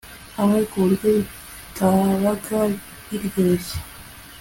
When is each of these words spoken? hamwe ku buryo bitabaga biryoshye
hamwe 0.37 0.59
ku 0.69 0.75
buryo 0.83 1.07
bitabaga 1.17 2.59
biryoshye 3.07 3.77